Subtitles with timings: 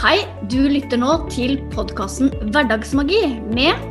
[0.00, 3.18] Hei, du lytter nå til podkasten Hverdagsmagi
[3.52, 3.82] med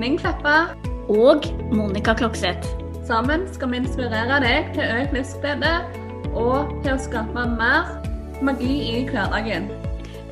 [0.00, 0.72] Ming Kleppa.
[1.12, 2.64] og Monica Klokseth.
[3.04, 5.74] Sammen skal vi inspirere deg til økt livsglede
[6.32, 7.92] og til å skape mer
[8.40, 9.68] magi i hverdagen.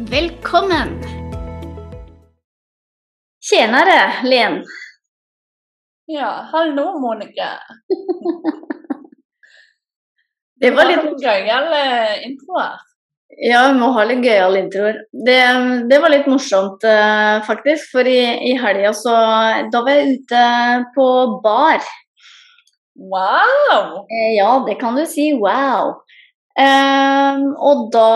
[0.08, 0.96] Velkommen!
[3.44, 4.62] Tjenere, Len.
[6.08, 7.58] Ja, hallo, Monica.
[10.64, 12.86] Det var litt gøyal eh, intro her.
[13.38, 14.96] Ja, vi må ha litt gøyale introer.
[15.26, 15.38] Det,
[15.88, 17.92] det var litt morsomt, eh, faktisk.
[17.92, 18.18] For i,
[18.50, 19.14] i helga så
[19.70, 20.44] Da var jeg ute
[20.96, 21.06] på
[21.44, 21.84] bar.
[23.00, 24.02] Wow!
[24.10, 25.30] Eh, ja, det kan du si.
[25.38, 26.00] Wow.
[26.60, 28.08] Um, og da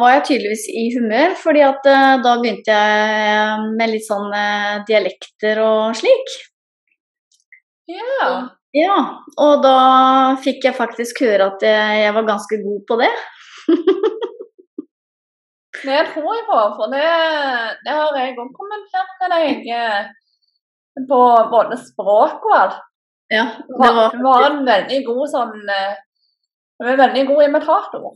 [0.00, 4.32] var jeg tydeligvis i humør, fordi at uh, da begynte jeg med litt sånn
[4.88, 6.34] dialekter og slik.
[7.92, 8.32] Ja.
[8.72, 8.96] Ja,
[9.36, 9.76] og da
[10.40, 13.12] fikk jeg faktisk høre at jeg, jeg var ganske god på det.
[15.82, 17.06] Det tror jeg på, for det,
[17.82, 20.10] det har jeg òg kommentert til deg eh,
[21.08, 21.20] på
[21.52, 22.80] både språk og alt.
[23.32, 25.94] Ja, det var, det var en veldig god sånn eh,
[26.76, 28.12] Du er en veldig god imitator.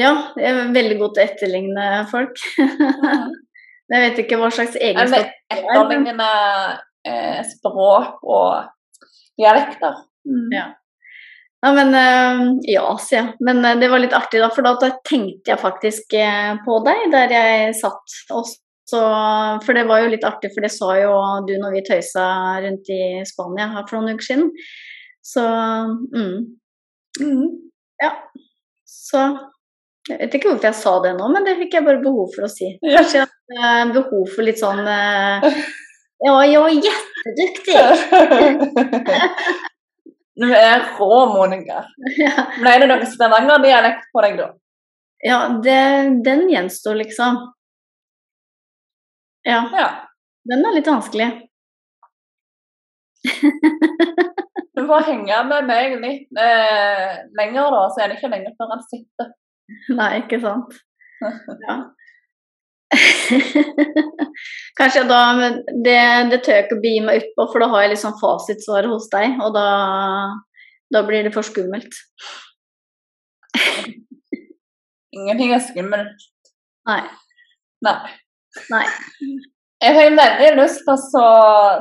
[0.00, 2.44] Ja, jeg er veldig god til å etterligne folk.
[3.92, 6.28] Jeg vet ikke hva slags Men egenskap etterlignende
[7.04, 8.70] eh, språk og
[9.36, 9.98] dialekter.
[10.24, 10.46] Mm.
[10.54, 10.64] Ja.
[11.62, 11.94] Ja, men
[12.66, 13.34] ja, sier jeg.
[13.46, 17.04] Men eh, det var litt artig, da, for da tenkte jeg faktisk eh, på deg
[17.14, 18.16] der jeg satt.
[18.34, 19.02] Også,
[19.62, 21.12] for det var jo litt artig, for det sa jo
[21.46, 22.24] du når vi tøysa
[22.64, 24.50] rundt i Spania her for noen uker siden.
[25.22, 26.58] Så mm,
[27.20, 27.44] Mm.
[28.00, 28.08] ja.
[28.88, 29.20] Så
[30.08, 32.46] jeg vet ikke hvorfor jeg sa det nå, men det fikk jeg bare behov for
[32.46, 32.70] å si.
[32.82, 34.80] Kanskje jeg hadde eh, behov for litt sånn
[36.24, 37.76] Ja, jeg var jätteduktig!
[40.40, 41.82] Du er rå, Monica.
[42.16, 42.46] Ja.
[42.56, 44.46] Ble det noe Stavanger-dialekt på deg da?
[45.22, 45.78] Ja, det,
[46.26, 47.36] den gjenstår liksom.
[49.46, 49.88] Ja, Ja.
[50.48, 51.28] den er litt vanskelig.
[54.74, 58.72] Du får henge med meg litt eh, lenger, da, så er det ikke lenge før
[58.72, 59.28] han sitter.
[59.98, 60.78] Nei, ikke sant.
[61.68, 61.76] Ja.
[64.78, 65.20] Kanskje da
[65.84, 66.00] det,
[66.32, 69.08] det tør jeg ikke å begi meg utpå, for da har jeg liksom fasitsvaret hos
[69.12, 69.66] deg, og da,
[70.92, 71.92] da blir det for skummelt.
[75.16, 76.28] Ingenting er skummelt.
[76.88, 77.02] Nei.
[77.84, 77.98] Nei.
[78.72, 78.84] Nei.
[79.82, 80.98] Jeg har veldig lyst til å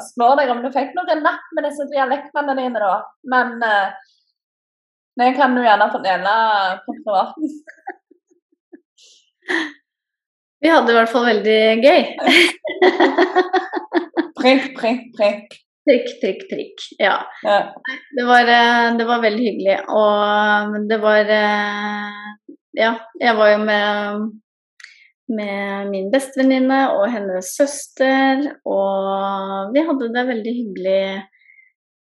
[0.01, 2.95] spørre deg om du fikk noen napp med disse dialektene dine, da.
[3.29, 3.89] Men eh,
[5.21, 6.33] det kan du gjerne fordele
[6.85, 7.45] på privaten.
[10.61, 12.01] Vi hadde i hvert fall veldig gøy.
[14.41, 15.55] Prikk, prikk, prikk.
[15.85, 16.77] Prikk, prikk, prikk.
[17.01, 17.15] Ja.
[17.45, 17.57] Ja.
[18.17, 19.77] Det var, eh, det var veldig hyggelig.
[19.89, 22.11] Og det var eh,
[22.77, 24.21] Ja, jeg var jo med,
[25.35, 31.03] med min bestevenninne og hennes søster, og vi hadde det veldig hyggelig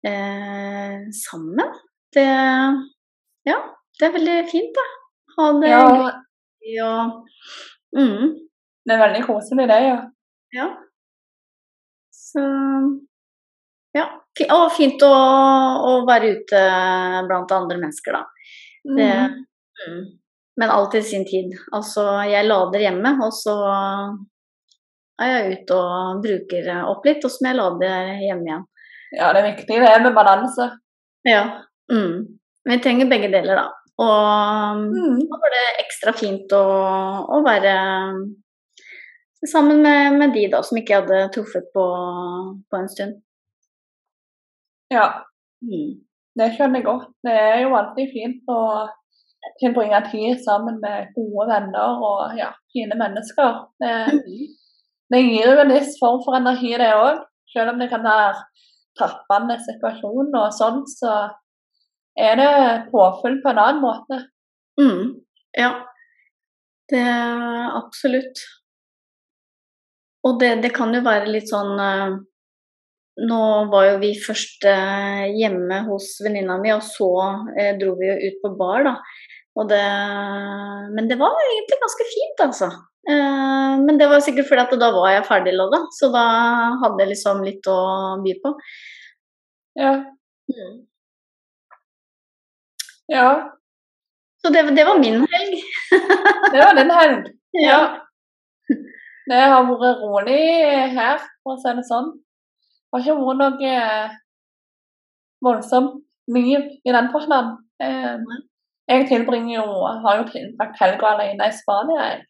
[0.06, 1.68] eh, sammen.
[2.14, 2.28] Det
[3.48, 3.58] Ja,
[3.98, 4.84] det er veldig fint, da.
[5.36, 5.84] Ha det ja,
[6.62, 7.00] gøy og
[7.96, 8.32] mm,
[8.86, 9.98] det er veldig koselig, det, ja.
[10.56, 10.68] Ja.
[12.12, 12.42] Så
[13.94, 14.06] Ja.
[14.56, 16.60] Og fint å, å være ute
[17.28, 18.22] blant andre mennesker, da.
[18.82, 19.34] Det, Mm.
[19.86, 20.02] mm.
[20.56, 21.52] Men alt i sin tid.
[21.72, 23.54] Altså, jeg lader hjemme, og så
[25.20, 27.90] er jeg ute og bruker opp litt, og så må jeg lade
[28.26, 28.64] hjemme igjen.
[29.16, 30.70] Ja, det er viktig det er med balanse.
[31.28, 31.42] Ja.
[31.92, 32.38] Mm.
[32.68, 33.81] Vi trenger begge deler, da.
[33.98, 35.18] Og Mm.
[35.28, 36.62] da var det ekstra fint å,
[37.28, 37.74] å være
[39.46, 41.84] sammen med, med de da som ikke jeg hadde truffet på,
[42.70, 43.20] på en stund.
[44.92, 45.06] Ja,
[45.62, 46.00] Mm.
[46.38, 47.08] det skjønner jeg godt.
[47.22, 48.88] Det er jo alltid fint å
[49.60, 53.60] tilbringe tid sammen med gode venner og ja, fine mennesker.
[53.78, 53.92] Det,
[55.12, 57.22] det gir jo en viss form for energi, det òg.
[57.52, 58.34] Selv om det kan være
[58.98, 61.30] tappende situasjon og sånn, så
[62.18, 62.52] er det
[62.92, 64.18] påfyll på en annen måte.
[64.80, 65.14] Mm.
[65.58, 65.72] Ja,
[66.92, 68.42] det er absolutt.
[70.26, 72.20] Og det, det kan jo være litt sånn eh,
[73.28, 77.10] Nå var jo vi først eh, hjemme hos venninna mi, og så
[77.58, 78.94] eh, dro vi jo ut på bar, da.
[79.68, 79.82] Det,
[80.96, 82.70] men det var egentlig ganske fint, altså.
[83.04, 86.22] Men det var sikkert fordi at da var jeg ferdiglada, så da
[86.80, 87.76] hadde jeg liksom litt å
[88.24, 88.54] by på.
[89.76, 89.92] Ja.
[93.08, 93.28] Ja.
[94.42, 95.58] Så det, det var min helg.
[96.52, 97.30] Det var den helg.
[97.52, 97.98] Ja.
[99.28, 100.38] Det har vært rolig
[100.96, 102.06] her, for å si det sånn.
[102.16, 104.14] Det har ikke vært noe eh,
[105.44, 106.00] voldsomt
[106.32, 107.58] mye i den forstand.
[107.84, 108.24] Eh,
[108.88, 109.66] jeg tilbringer jo,
[110.06, 112.08] har jo tilbrakt helga alene i Spania.
[112.08, 112.24] Jeg.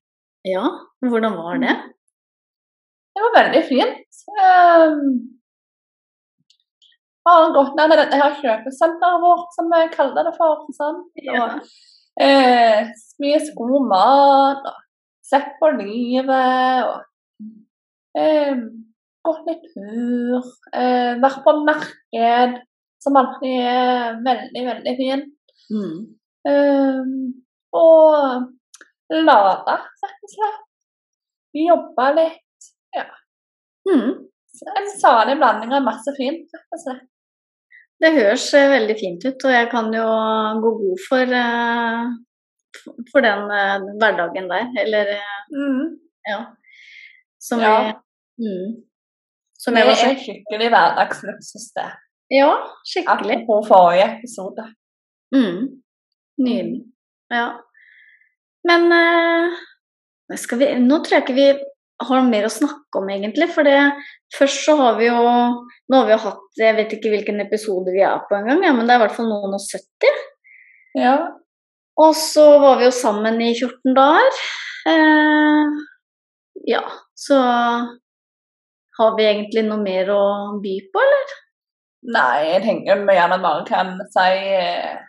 [0.52, 0.66] Ja,
[1.06, 1.78] hvordan var det?
[3.14, 4.22] Det var veldig fint.
[7.22, 10.64] Um, han gått ned med dette her kjøpesenteret vårt, som vi kaller det for.
[10.74, 11.02] Sånn.
[11.22, 11.44] Ja.
[11.44, 14.80] Og eh, spist god mat, og
[15.22, 18.64] sett på livet, og eh,
[19.22, 20.48] gått litt tur.
[20.74, 22.58] Eh, vært på marked,
[23.02, 25.30] som alltid er veldig, veldig fint.
[25.70, 25.94] Mm.
[26.50, 27.14] Eh,
[27.78, 30.60] og lada, rett og slett.
[31.62, 32.68] Jobba litt.
[33.86, 34.10] Mm.
[34.78, 37.08] En salig blanding av masse fint, rett og slett.
[38.02, 40.06] Det høres eh, veldig fint ut, og jeg kan jo
[40.64, 42.06] gå god for, eh,
[43.12, 44.70] for den eh, hverdagen der.
[44.82, 45.12] Eller
[45.52, 45.98] Mm.
[46.26, 46.40] ja.
[47.40, 47.74] Som Ja.
[47.82, 47.94] Jeg,
[48.38, 48.82] mm.
[49.58, 51.90] Som Det var er skikkelig hverdagsluksus, det.
[52.30, 52.52] Ja,
[52.88, 53.44] skikkelig.
[53.46, 54.64] På forrige episode.
[55.34, 55.82] Mm.
[56.38, 56.82] Nydelig.
[57.30, 57.52] Ja.
[58.64, 58.88] Men
[60.58, 61.48] vi Nå tror jeg ikke vi
[62.08, 63.48] har mer å snakke om, egentlig.
[63.54, 63.76] For det,
[64.36, 67.92] først så har vi jo Nå har vi jo hatt Jeg vet ikke hvilken episode
[67.94, 70.20] vi er på engang, ja, men det er i hvert fall noen og 70.
[70.98, 71.16] Ja.
[72.00, 74.38] Og så var vi jo sammen i 14 dager.
[74.88, 75.80] Eh,
[76.68, 76.82] ja,
[77.18, 77.38] så
[78.98, 80.24] har vi egentlig noe mer å
[80.62, 81.32] by på, eller?
[82.12, 85.00] Nei, jeg tenker vi gjerne bare kan si eh,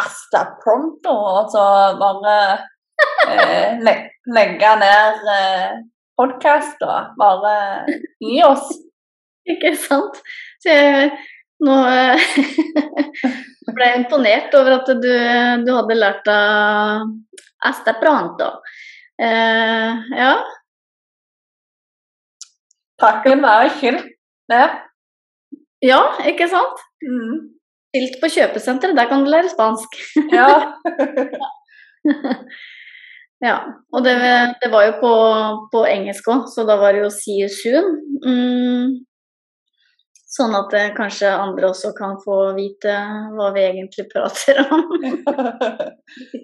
[0.00, 1.62] Asta pronto, og så
[2.00, 2.36] bare
[3.86, 3.94] le
[4.36, 5.74] legge ned eh,
[6.22, 6.36] og
[7.18, 7.54] bare
[8.22, 8.70] gi oss.
[9.52, 10.20] Ikke sant?
[10.62, 11.10] Så jeg
[11.62, 12.22] nå eh,
[13.74, 15.12] ble jeg imponert over at du,
[15.66, 17.06] du hadde lært av
[17.66, 18.48] Asta Pronto.
[19.22, 20.32] Eh, ja.
[23.02, 24.02] Takken være skyld.
[24.50, 24.66] Ja.
[25.82, 26.82] ja, ikke sant?
[27.02, 27.54] Mm.
[27.92, 29.96] Skilt på kjøpesenteret, der kan du lære spansk.
[30.34, 30.74] Ja.
[33.42, 33.56] ja,
[33.90, 34.14] og det,
[34.62, 35.14] det var jo på,
[35.72, 37.88] på engelsk òg, så da var det jo see you soon.
[38.22, 39.00] Mm.
[40.32, 42.94] Sånn at eh, kanskje andre også kan få vite
[43.34, 44.86] hva vi egentlig prater om.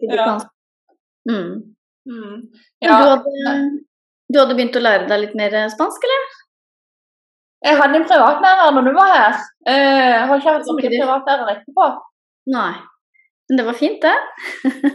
[0.09, 0.39] Ja.
[1.29, 1.75] Mm.
[2.09, 2.37] mm.
[2.81, 2.97] Ja.
[2.99, 3.57] Du, hadde,
[4.33, 6.29] du hadde begynt å lære deg litt mer spansk, eller?
[7.67, 9.43] Jeg hadde en privatlærer når du var her.
[9.69, 11.89] Eh, Jeg har ikke hatt så mye privatlærer etterpå.
[12.55, 12.73] Nei.
[13.49, 14.17] Men det var fint, det.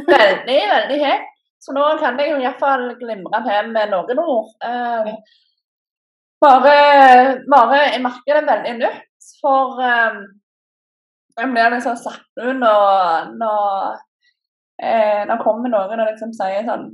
[0.09, 1.32] Veldig, veldig høyt.
[1.63, 4.50] Så nå kan jeg jo iallfall glimre til med noen ord.
[4.68, 5.12] Eh,
[6.44, 6.77] bare,
[7.48, 10.18] bare Jeg merker det veldig nytt, for eh,
[11.39, 13.95] jeg blir liksom satt ut når, når,
[14.83, 16.89] eh, når kommer noen og liksom sier sånn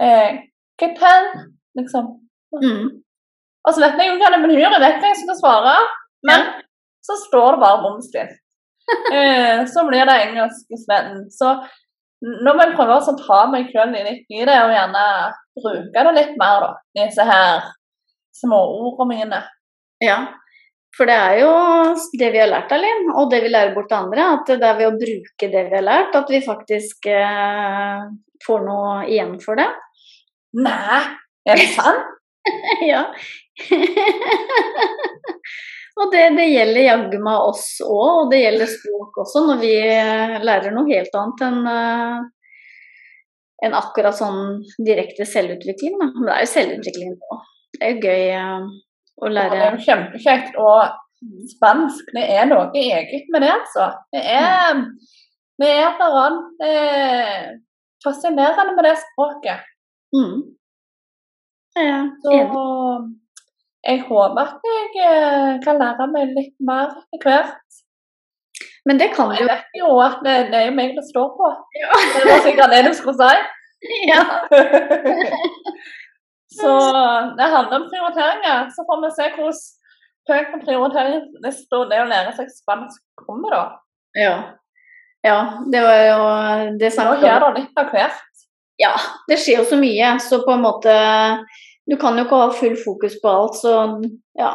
[0.00, 0.38] eh?
[1.76, 2.06] Liksom.
[2.56, 2.86] Mm.
[3.66, 5.74] Og så vet jeg jo hva det betyr, jeg vet hva jeg skal svare,
[6.26, 6.46] men
[7.04, 8.38] så står det bare bomstilt.
[9.14, 11.26] eh, så blir det engelsk isteden.
[11.30, 11.52] Så
[12.20, 15.04] nå må jeg prøve å ta meg sjøl litt i det, og gjerne
[15.56, 16.70] bruke det litt mer, da.
[17.00, 17.64] Disse her
[18.40, 19.40] småordene mine.
[20.04, 20.18] Ja.
[20.96, 21.50] For det er jo
[22.18, 24.78] det vi har lært, Alin, og det vi lærer bort til andre, at det er
[24.80, 28.08] ved å bruke det vi har lært, at vi faktisk eh,
[28.44, 29.68] får noe igjen for det.
[30.58, 31.00] Nei,
[31.46, 32.10] er det sant?
[32.90, 33.04] ja.
[36.00, 39.72] og det, det gjelder jaggu meg oss òg, og det gjelder språk også, når vi
[39.84, 42.28] eh, lærer noe helt annet enn en
[43.64, 45.98] enn akkurat sånn direkte selvutvikling.
[46.00, 46.08] Da.
[46.14, 47.40] Men det er jo selvutvikling nå.
[47.76, 48.68] Det er jo gøy eh,
[49.20, 49.34] å lære.
[49.36, 50.60] lære det er jo kjempekjekt.
[50.60, 53.90] Og spansk, det er noe eget med det, altså.
[54.14, 54.80] Det er,
[55.60, 57.50] det er et eller annet eh,
[58.04, 59.68] fascinerende med det språket.
[60.16, 60.40] mm.
[61.78, 62.32] Ja, Så.
[63.86, 67.80] Jeg håper at jeg eh, kan lære meg litt mer etter hvert.
[68.88, 69.48] Men det kan du jeg jo.
[69.50, 71.50] vet jo at det, det er jo meg det står på.
[72.14, 73.34] Det var sikkert det du skulle si.
[74.08, 74.22] Ja.
[76.60, 76.70] Så
[77.38, 78.70] det handler om prioriteringer.
[78.74, 79.60] Så får vi se hvordan
[80.30, 83.62] høyt på prioriteringslista det å lære seg spansk kommer, da.
[84.18, 84.34] ja.
[85.20, 85.36] Ja,
[85.68, 86.20] det var jo
[86.80, 87.54] det Nå snakket gjør om.
[87.56, 88.44] det litt av hvert.
[88.80, 88.92] Ja,
[89.28, 90.94] det skjer jo så mye, så på en måte
[91.90, 93.74] Du kan jo ikke ha full fokus på alt, så
[94.38, 94.54] ja.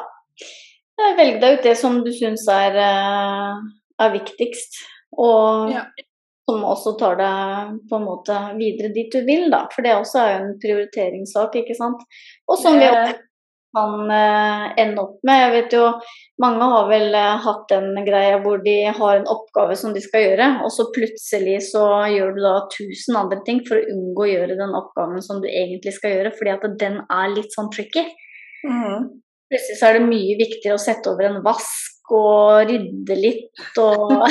[1.18, 3.58] Velg deg ut det som du syns er, eh,
[4.00, 4.78] er viktigst,
[5.18, 5.84] og Ja.
[6.48, 9.68] som også tar deg på en måte videre dit du vil, da.
[9.74, 12.02] For det også er jo en prioriteringssak, ikke sant.
[12.48, 13.20] Og som vi Det-
[13.76, 15.42] kan eh, ende opp med.
[15.42, 15.88] Jeg vet jo
[16.42, 20.26] mange har vel eh, hatt den greia hvor de har en oppgave som de skal
[20.26, 24.32] gjøre, og så plutselig så gjør du da tusen andre ting for å unngå å
[24.32, 28.08] gjøre den oppgaven som du egentlig skal gjøre, fordi at den er litt sånn tricky.
[28.66, 29.12] Mm.
[29.52, 34.26] Plutselig så er det mye viktigere å sette over en vask og rydde litt og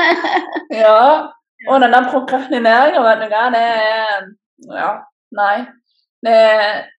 [0.84, 1.30] Ja.
[1.64, 4.26] Og den der prokrastineringa, vet du hva, det er
[4.68, 4.90] Ja,
[5.36, 5.64] nei.
[6.24, 6.38] Det,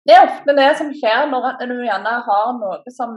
[0.05, 3.15] det, er ofte det som skjer når du gjerne har noe som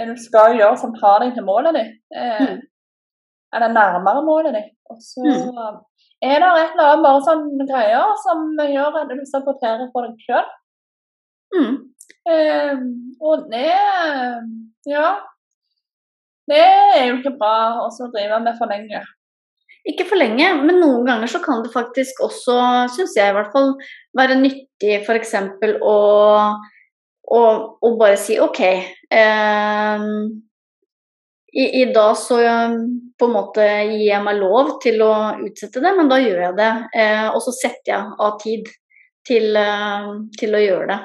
[0.00, 1.96] du skal gjøre som tar deg til målet ditt.
[2.16, 2.60] Eh, mm.
[3.56, 4.74] Eller nærmere målet ditt.
[4.92, 5.80] Og så mm.
[6.24, 10.26] er det et eller annet bare sånn greier som gjør at du saboterer for deg
[10.26, 10.52] sjøl.
[11.52, 11.74] Mm.
[12.32, 12.86] Eh,
[13.20, 13.68] og det
[14.88, 15.10] Ja.
[16.50, 19.00] Det er jo ikke bra å drive med for lenge.
[19.88, 22.54] Ikke for lenge, men noen ganger så kan det faktisk også,
[22.94, 23.72] syns jeg i hvert fall,
[24.14, 25.34] være nyttig f.eks.
[25.82, 25.96] å
[27.32, 27.42] å,
[27.80, 28.60] å bare si OK.
[28.62, 30.06] Eh,
[31.52, 32.38] i, i, dag så
[33.18, 35.12] på en måte gir jeg meg lov til å
[35.44, 36.72] utsette det, men da gjør jeg det.
[36.96, 38.70] Eh, og så setter jeg av tid
[39.28, 40.08] til, eh,
[40.40, 41.00] til å gjøre det.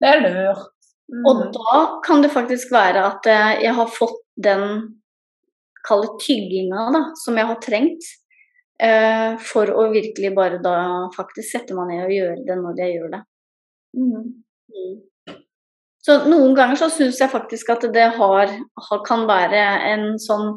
[0.00, 0.70] Det er lurt.
[1.12, 1.24] Mm.
[1.28, 4.62] Og da kan det faktisk være at eh, jeg har fått den
[5.86, 8.12] kalde tygginga da, som jeg har trengt.
[8.82, 10.76] Eh, for å virkelig bare da
[11.14, 13.20] faktisk sette meg ned og gjøre det når jeg gjør det.
[13.94, 14.30] Mm.
[14.74, 15.36] Mm.
[16.04, 18.54] Så noen ganger så syns jeg faktisk at det har,
[19.06, 19.60] kan være
[19.92, 20.56] en sånn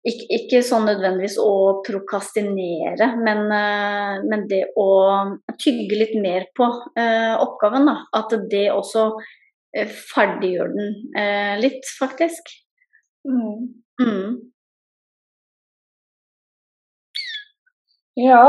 [0.00, 1.52] ikke, ikke sånn nødvendigvis å
[1.84, 4.88] prokastinere, men, eh, men, det å
[5.60, 6.66] tygge litt mer på
[6.96, 7.86] eh, oppgaven.
[7.86, 7.96] Da.
[8.16, 9.12] At det også
[9.86, 10.96] ferdiggjør den
[11.60, 12.48] litt, faktisk.
[13.28, 13.68] Mm.
[14.00, 14.36] Mm.
[18.20, 18.46] Ja,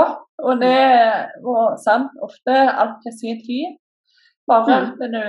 [0.48, 0.82] og det
[1.46, 2.12] var sant.
[2.24, 3.78] Ofte alt til sin tid.
[4.50, 4.86] Bare mm.
[4.88, 5.24] at du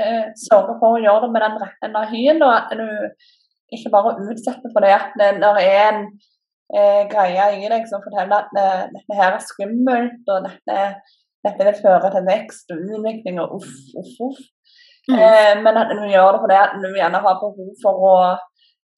[0.00, 2.86] eh, sørger for å gjøre det med den rette energien, og at du
[3.74, 6.00] ikke bare utsetter for det at det, når det er en
[6.74, 10.80] eh, greie i deg som forteller at det, dette her er skummelt, og dette,
[11.44, 14.42] dette vil føre til vekst og utvikling og uff, uff, uff.
[15.10, 15.18] Mm.
[15.20, 18.14] Eh, men at du gjør det fordi at du gjerne har behov for å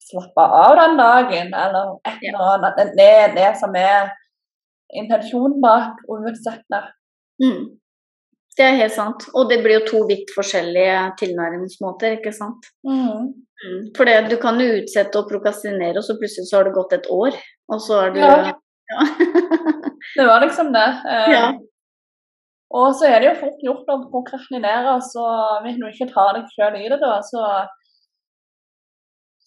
[0.07, 2.93] slappe av den dagen, eller et eller annet.
[2.97, 4.13] Det er det som er
[4.95, 6.81] intensjonen bak utsette.
[7.43, 7.77] Mm.
[8.57, 9.27] Det er helt sant.
[9.37, 12.71] Og det blir jo to vidt forskjellige tilnærmingsmåter, ikke sant.
[12.87, 13.33] Mm.
[13.57, 13.81] Mm.
[13.97, 17.09] For du kan jo utsette og prokastinere, og så plutselig så har det gått et
[17.13, 17.37] år,
[17.73, 18.35] og så er du Ja.
[18.93, 19.05] ja.
[20.17, 20.89] det var liksom det.
[21.11, 21.47] Eh, ja.
[22.77, 25.25] Og så er det jo fort gjort å prokrastinere, så
[25.65, 27.43] hvis du ikke tar deg sjøl i det, da, så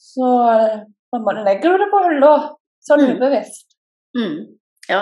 [0.01, 0.31] så
[1.13, 2.33] man legger det på hylla
[2.81, 3.47] sånn mm.
[4.17, 4.37] Mm.
[4.89, 5.01] Ja.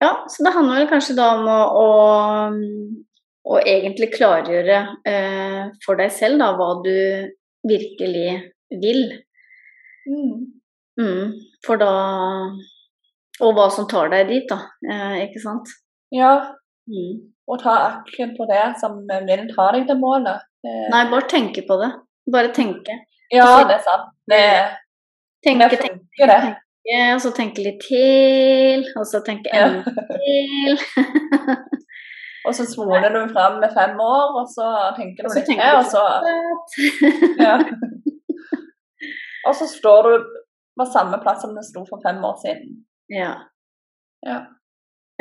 [0.00, 0.12] ja.
[0.32, 1.88] så det handler kanskje da om å, å
[3.42, 6.94] og egentlig klargjøre eh, for deg selv da, hva du
[7.66, 8.28] virkelig
[8.82, 9.02] vil.
[10.06, 10.36] Mm.
[11.00, 11.32] Mm,
[11.64, 11.92] for da
[13.42, 14.58] Og hva som tar deg dit, da.
[14.86, 15.70] Eh, ikke sant?
[16.14, 16.52] Ja.
[16.86, 17.32] Mm.
[17.50, 20.44] Og ta aksjen på det som vil ta deg til målet.
[20.62, 20.84] Eh.
[20.92, 21.88] Nei, bare tenke på det.
[22.30, 23.00] Bare tenke.
[23.32, 24.10] Ja, det er sant.
[24.28, 24.42] Det,
[25.44, 26.40] tenke, det funker, tenke, det.
[26.42, 30.06] Tenke, og så tenke litt til, og så tenke enda ja.
[30.16, 30.80] til.
[32.42, 35.84] Og så svoner du fram med fem år, og så tenker du litt til, og
[35.86, 36.00] så
[37.38, 37.52] ja.
[39.46, 40.26] Og så står du
[40.78, 42.76] på samme plass som du sto for fem år siden.
[43.10, 43.32] Ja.
[44.26, 44.38] ja.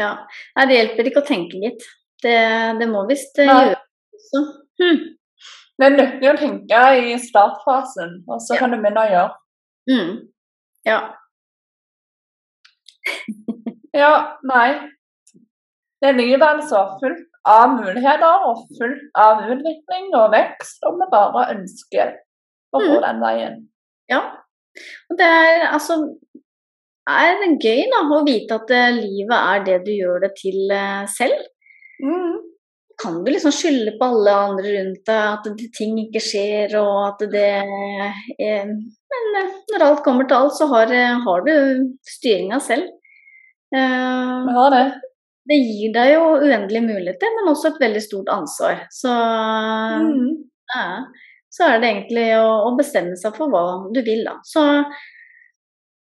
[0.01, 0.11] ja.
[0.57, 1.85] Nei, det hjelper ikke å tenke litt.
[2.21, 2.37] Det,
[2.77, 3.79] det må visst gjøres gjøre
[4.17, 4.43] også.
[4.81, 4.99] Hm.
[5.81, 8.61] Det er nyttig å tenke i startfasen, og så ja.
[8.61, 9.31] kan du begynne å gjøre.
[9.89, 10.11] Mm.
[10.85, 10.99] Ja.
[14.03, 14.11] ja,
[14.45, 14.67] nei.
[16.01, 21.09] Det er livet altså fullt av muligheter og fullt av utvikling og vekst, og vi
[21.09, 22.13] bare ønsker
[22.71, 23.01] å gå mm.
[23.07, 23.57] den veien.
[24.11, 24.21] Ja.
[25.09, 25.97] Og det er altså
[27.09, 30.69] er det gøy da, å vite at uh, livet er det du gjør det til
[30.69, 31.41] uh, selv.
[32.05, 32.40] Mm.
[33.01, 37.23] Kan du liksom skylde på alle andre rundt deg, at ting ikke skjer og at
[37.33, 40.93] det er Men uh, når alt kommer til alt, så har,
[41.25, 41.53] har du
[42.07, 42.91] styringa selv.
[43.71, 44.85] Vi har det
[45.49, 48.83] det gir deg jo uendelige muligheter, men også et veldig stort ansvar.
[48.93, 50.27] Så, mm.
[50.75, 50.85] ja,
[51.51, 54.37] så er det egentlig å, å, bestemme seg for hva du vil, da.
[54.47, 54.63] Så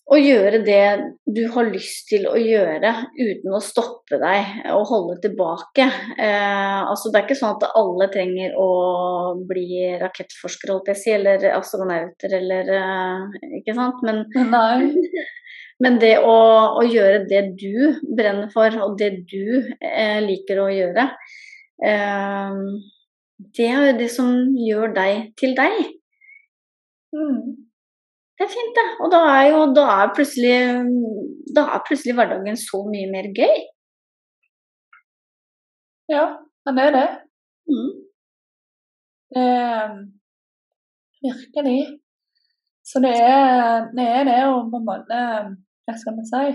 [0.04, 0.84] å gjøre det
[1.24, 5.86] du har lyst til å gjøre uten å stoppe deg og holde tilbake.
[6.20, 8.68] Eh, altså Det er ikke sånn at alle trenger å
[9.48, 14.04] bli rakettforskere, holdt jeg si, eller astronauter eller eh, Ikke sant?
[14.04, 14.26] Men,
[15.82, 16.34] Men det å,
[16.78, 21.08] å, gjøre det du brenner for, og det du eh, liker å gjøre,
[21.82, 22.60] eh,
[23.58, 25.80] det er jo det som gjør deg til deg.
[27.14, 27.63] Mm.
[28.34, 28.86] Det er fint, det.
[29.04, 30.56] Og da er jo da er plutselig,
[31.56, 33.60] da er plutselig hverdagen så mye mer gøy.
[36.10, 36.24] Ja,
[36.66, 37.08] den er det.
[37.70, 37.92] Mm.
[39.34, 39.48] Det
[41.24, 41.80] Virkelig.
[42.84, 45.20] Så det er det, er det å på en måte
[45.86, 46.46] Hva skal vi si?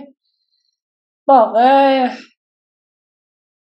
[1.29, 2.09] bare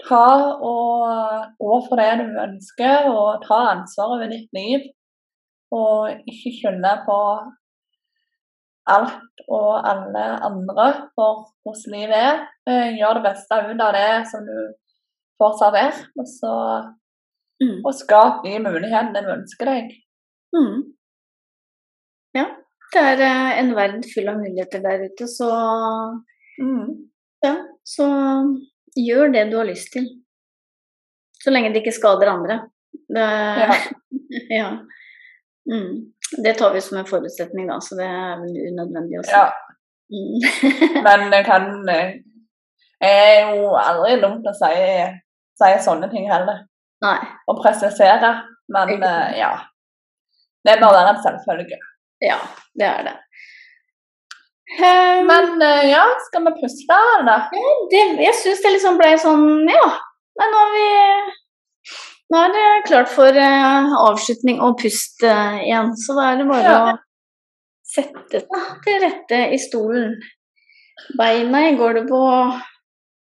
[0.01, 0.25] ta
[0.65, 4.87] og gå for det du ønsker, og ta ansvar over ditt liv.
[5.71, 7.17] Og ikke skylde på
[8.89, 12.39] alt og alle andre for hvordan livet er.
[12.69, 14.57] Eh, gjør det beste ut av det som du
[15.41, 16.55] får servert, og så
[17.61, 17.85] Mm.
[17.85, 19.91] og skap de mulighetene du ønsker deg.
[20.55, 20.79] Mm.
[22.33, 22.47] Ja.
[22.91, 25.49] Det er eh, en verden full av muligheter der ute, så
[27.45, 27.53] ja,
[27.85, 28.07] så
[28.97, 30.09] gjør det du har lyst til.
[31.41, 32.57] Så lenge det ikke skader andre.
[32.91, 33.27] Det,
[33.61, 33.77] Ja.
[34.59, 34.71] ja.
[35.69, 36.11] Mm.
[36.37, 39.35] Det tar vi som en forutsetning, da, så det er vel unødvendig også.
[39.35, 39.49] ja.
[40.11, 40.39] Mm.
[41.05, 42.09] Men jeg kan eh,
[43.01, 44.73] Jeg er jo aldri dum til å si,
[45.57, 46.65] si sånne ting heller.
[47.01, 47.17] Nei.
[47.49, 48.31] Og presisere.
[48.71, 49.51] Men uh, ja.
[50.67, 51.79] Det bør være en selvfølge.
[52.21, 52.37] Ja,
[52.77, 53.15] det er det.
[54.77, 57.49] Um, Men uh, ja, skal vi pusle, eller?
[57.91, 59.87] det, jeg syns det liksom ble sånn Ja,
[60.39, 60.85] men nå har vi
[62.31, 65.91] Nå er det klart for eh, avslutning og pust eh, igjen.
[65.99, 66.93] Så da er det bare Ja.
[66.93, 66.97] å
[67.91, 70.13] sette seg til rette i stolen.
[71.19, 72.55] Beina i gulvet og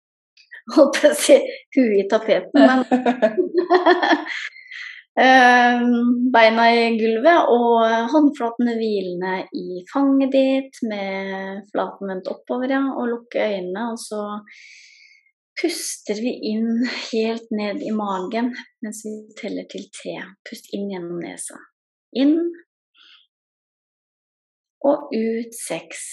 [0.75, 1.37] holdt på å si
[1.77, 2.83] huet i tapeten, men
[5.17, 5.79] Eh,
[6.29, 7.79] Beina i gulvet og
[8.11, 13.87] håndflatene hvilende i fanget ditt med flaten vendt oppover, ja, og lukke øynene.
[13.95, 14.19] Og så
[15.61, 20.15] puster vi inn helt ned i magen mens vi teller til tre.
[20.45, 21.57] Pust inn gjennom nesa.
[22.17, 22.37] Inn
[24.85, 26.07] og ut seks.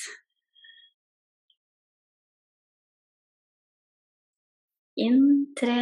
[5.05, 5.23] Inn
[5.59, 5.81] tre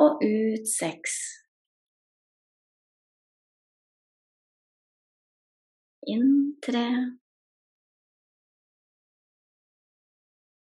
[0.00, 1.16] og ut seks.
[6.10, 6.30] Inn
[6.64, 6.86] tre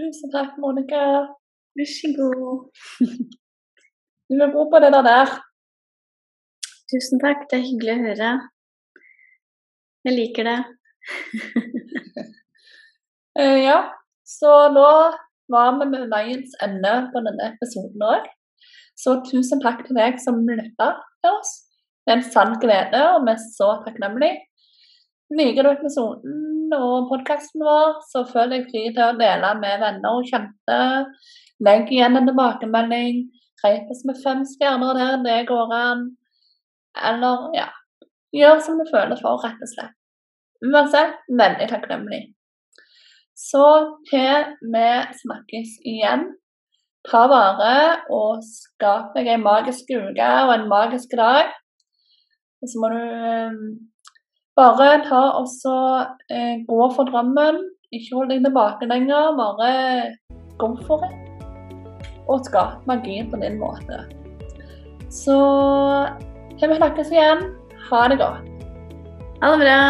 [0.00, 1.00] Tusen takk, Monica.
[1.76, 2.70] Vær så god.
[4.30, 5.32] Du er god på det der.
[6.92, 8.30] Tusen takk, det er hyggelig å høre.
[10.08, 10.60] Jeg liker det.
[13.40, 13.76] Eh, ja,
[14.26, 14.86] så nå
[15.54, 18.24] var vi med veiens ende på denne episoden òg.
[18.98, 20.88] Så tusen takk til deg som lytta
[21.22, 21.52] til oss.
[22.02, 24.49] Det er en sann glede, og vi er så takknemlige.
[25.30, 30.16] Liker du episoden og podkasten vår, så føl deg fri til å dele med venner
[30.18, 30.78] og kjente.
[31.62, 33.20] Legg igjen en tilbakemelding.
[33.62, 36.02] Rate oss med fem stjerner der det går an.
[37.10, 37.68] Eller ja,
[38.34, 39.94] gjør som du føler for, rett og slett.
[40.66, 42.20] Uansett, veldig takknemlig.
[43.38, 43.66] Så
[44.10, 44.88] til vi
[45.20, 46.26] snakkes igjen,
[47.06, 47.76] ta vare
[48.12, 51.54] og skap deg en magisk uke og en magisk dag.
[52.60, 53.00] Og så må du
[54.58, 55.76] bare ta og så
[56.30, 57.60] eh, gå for drømmen.
[57.94, 59.70] Ikke hold deg tilbake lenger, bare
[60.60, 61.12] gå for det.
[62.30, 64.04] Og skap magien på din måte.
[65.10, 65.38] Så
[66.60, 67.48] vi snakkes igjen,
[67.90, 68.46] ha det godt.
[69.40, 69.80] Ha det bra.